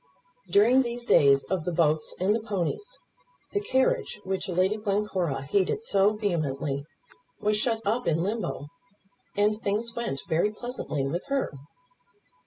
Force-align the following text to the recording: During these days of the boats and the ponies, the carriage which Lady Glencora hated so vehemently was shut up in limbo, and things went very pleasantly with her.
During 0.49 0.81
these 0.81 1.05
days 1.05 1.43
of 1.45 1.63
the 1.63 1.71
boats 1.71 2.15
and 2.19 2.33
the 2.33 2.39
ponies, 2.39 2.97
the 3.51 3.59
carriage 3.59 4.19
which 4.23 4.49
Lady 4.49 4.77
Glencora 4.77 5.43
hated 5.43 5.83
so 5.83 6.13
vehemently 6.13 6.85
was 7.39 7.55
shut 7.57 7.81
up 7.85 8.07
in 8.07 8.23
limbo, 8.23 8.69
and 9.37 9.61
things 9.61 9.93
went 9.95 10.23
very 10.27 10.49
pleasantly 10.49 11.05
with 11.05 11.25
her. 11.27 11.53